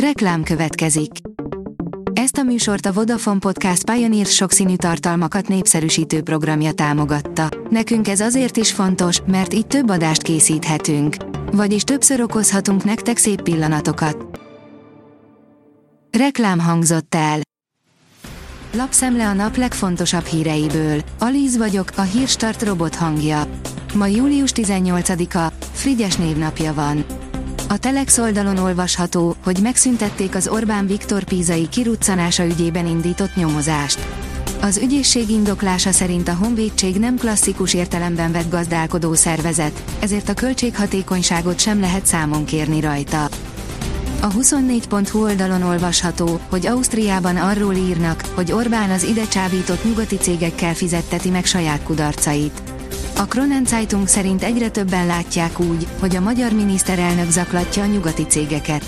[0.00, 1.10] Reklám következik.
[2.12, 7.48] Ezt a műsort a Vodafone Podcast Pioneer sokszínű tartalmakat népszerűsítő programja támogatta.
[7.70, 11.16] Nekünk ez azért is fontos, mert így több adást készíthetünk.
[11.52, 14.40] Vagyis többször okozhatunk nektek szép pillanatokat.
[16.18, 17.40] Reklám hangzott el.
[18.72, 21.00] Lapszemle a nap legfontosabb híreiből.
[21.18, 23.42] Alíz vagyok, a hírstart robot hangja.
[23.94, 27.04] Ma július 18-a, Frigyes névnapja van.
[27.68, 33.98] A Telex oldalon olvasható, hogy megszüntették az Orbán Viktor Pízai kiruccanása ügyében indított nyomozást.
[34.60, 41.60] Az ügyészség indoklása szerint a honvédség nem klasszikus értelemben vett gazdálkodó szervezet, ezért a költséghatékonyságot
[41.60, 43.24] sem lehet számon kérni rajta.
[44.20, 50.74] A 24.hu oldalon olvasható, hogy Ausztriában arról írnak, hogy Orbán az ide csábított nyugati cégekkel
[50.74, 52.75] fizetteti meg saját kudarcait.
[53.18, 58.22] A Kronen Zeitung szerint egyre többen látják úgy, hogy a magyar miniszterelnök zaklatja a nyugati
[58.26, 58.84] cégeket.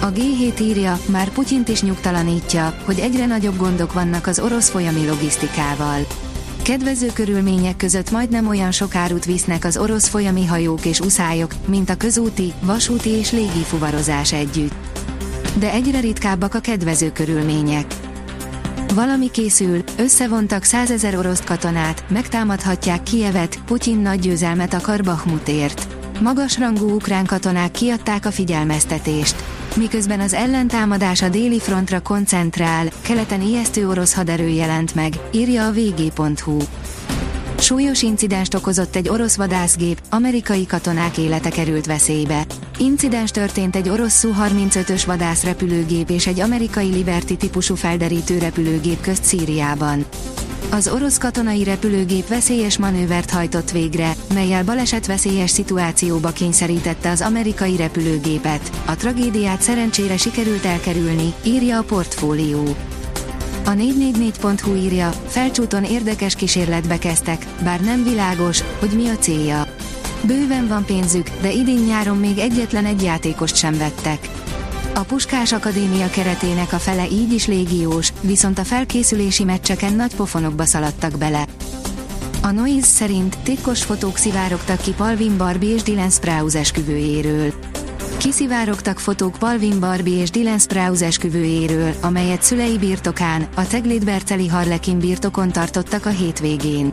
[0.00, 5.06] A G7 írja, már Putyint is nyugtalanítja, hogy egyre nagyobb gondok vannak az orosz folyami
[5.06, 6.06] logisztikával.
[6.62, 11.90] Kedvező körülmények között majdnem olyan sok árut visznek az orosz folyami hajók és uszályok, mint
[11.90, 14.74] a közúti, vasúti és légi fuvarozás együtt.
[15.58, 18.01] De egyre ritkábbak a kedvező körülmények.
[18.94, 25.86] Valami készül, összevontak százezer orosz katonát, megtámadhatják Kievet, Putyin nagy győzelmet akar Bahmutért.
[26.20, 29.34] Magasrangú ukrán katonák kiadták a figyelmeztetést.
[29.76, 35.72] Miközben az ellentámadás a déli frontra koncentrál, keleten ijesztő orosz haderő jelent meg, írja a
[35.72, 36.58] vg.hu.
[37.72, 42.46] Súlyos incidenst okozott egy orosz vadászgép, amerikai katonák élete került veszélybe.
[42.78, 50.04] Incidens történt egy orosz Su-35-ös vadászrepülőgép és egy amerikai Liberty típusú felderítő repülőgép közt Szíriában.
[50.70, 58.70] Az orosz katonai repülőgép veszélyes manővert hajtott végre, melyel balesetveszélyes szituációba kényszerítette az amerikai repülőgépet.
[58.86, 62.76] A tragédiát szerencsére sikerült elkerülni, írja a portfólió.
[63.64, 69.66] A 444.hu írja, felcsúton érdekes kísérletbe kezdtek, bár nem világos, hogy mi a célja.
[70.26, 74.28] Bőven van pénzük, de idén-nyáron még egyetlen egy játékost sem vettek.
[74.94, 80.64] A Puskás Akadémia keretének a fele így is légiós, viszont a felkészülési meccseken nagy pofonokba
[80.64, 81.46] szaladtak bele.
[82.42, 87.52] A Noise szerint titkos fotók szivárogtak ki Palvin Barbie és Dylan Sprouse esküvőjéről.
[88.22, 94.98] Kiszivárogtak fotók Palvin Barbie és Dylan Sprouse esküvőjéről, amelyet szülei birtokán, a Teglét Berceli Harlekin
[94.98, 96.92] birtokon tartottak a hétvégén.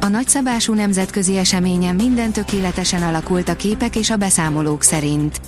[0.00, 5.40] A nagyszabású nemzetközi eseményen minden tökéletesen alakult a képek és a beszámolók szerint.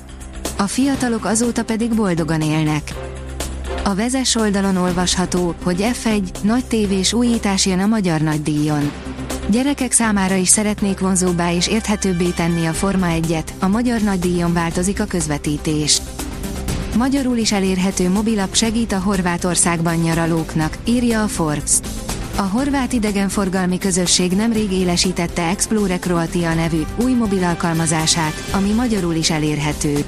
[0.56, 2.95] A fiatalok azóta pedig boldogan élnek.
[3.85, 8.91] A vezes oldalon olvasható, hogy F1 nagy tévés újítás jön a magyar nagydíjon.
[9.50, 15.00] Gyerekek számára is szeretnék vonzóbbá és érthetőbbé tenni a Forma 1-et, a magyar nagydíjon változik
[15.00, 16.00] a közvetítés.
[16.97, 21.78] Magyarul is elérhető mobilap segít a Horvátországban nyaralóknak, írja a Forbes.
[22.37, 29.31] A horvát idegenforgalmi közösség nemrég élesítette Explore Croatia nevű új mobil alkalmazását, ami magyarul is
[29.31, 30.04] elérhető.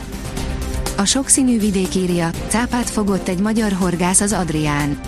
[0.97, 5.01] A sokszínű vidék írja, cápát fogott egy magyar horgász az Adrián.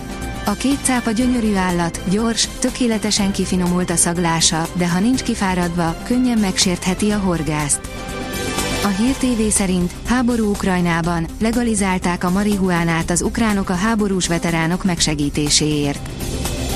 [0.45, 6.37] A két cápa gyönyörű állat, gyors, tökéletesen kifinomult a szaglása, de ha nincs kifáradva, könnyen
[6.37, 7.79] megsértheti a horgászt.
[8.83, 16.09] A Hír TV szerint háború Ukrajnában legalizálták a marihuánát az ukránok a háborús veteránok megsegítéséért.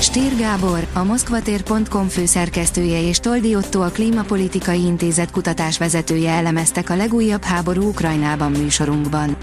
[0.00, 7.42] Stír Gábor, a moszkvatér.com főszerkesztője és Toldi Otto a Klímapolitikai Intézet kutatásvezetője elemeztek a legújabb
[7.42, 9.36] háború Ukrajnában műsorunkban.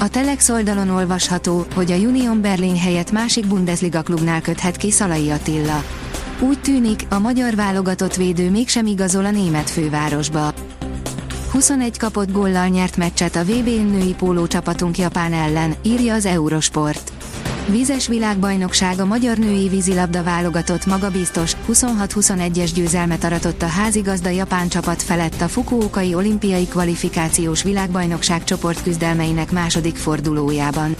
[0.00, 5.30] A Telex oldalon olvasható, hogy a Union Berlin helyett másik Bundesliga klubnál köthet ki Szalai
[5.30, 5.82] Attila.
[6.40, 10.54] Úgy tűnik, a magyar válogatott védő mégsem igazol a német fővárosba.
[11.52, 17.09] 21 kapott góllal nyert meccset a vb női póló csapatunk Japán ellen, írja az Eurosport.
[17.68, 25.02] Vízes világbajnokság a magyar női vízilabda válogatott magabiztos, 26-21-es győzelmet aratott a házigazda japán csapat
[25.02, 30.96] felett a Fukuokai olimpiai kvalifikációs világbajnokság csoportküzdelmeinek második fordulójában.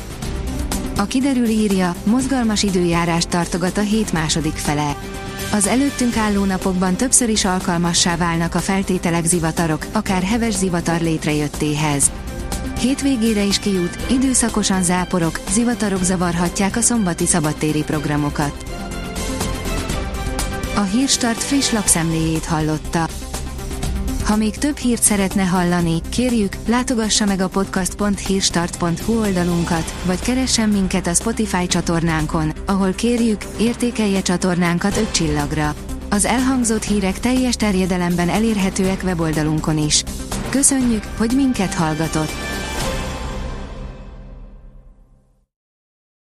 [0.96, 4.96] A kiderül írja, mozgalmas időjárást tartogat a hét második fele.
[5.52, 12.11] Az előttünk álló napokban többször is alkalmassá válnak a feltételek zivatarok, akár heves zivatar létrejöttéhez.
[12.80, 18.64] Hétvégére is kijut, időszakosan záporok, zivatarok zavarhatják a szombati szabadtéri programokat.
[20.76, 23.08] A Hírstart friss lapszemléjét hallotta.
[24.24, 31.06] Ha még több hírt szeretne hallani, kérjük, látogassa meg a podcast.hírstart.hu oldalunkat, vagy keressen minket
[31.06, 35.74] a Spotify csatornánkon, ahol kérjük, értékelje csatornánkat 5 csillagra.
[36.10, 40.02] Az elhangzott hírek teljes terjedelemben elérhetőek weboldalunkon is.
[40.48, 42.50] Köszönjük, hogy minket hallgatott!